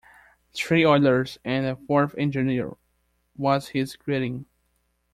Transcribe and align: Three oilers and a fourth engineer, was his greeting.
Three 0.55 0.83
oilers 0.83 1.37
and 1.45 1.63
a 1.67 1.75
fourth 1.75 2.15
engineer, 2.17 2.71
was 3.37 3.67
his 3.67 3.95
greeting. 3.95 4.47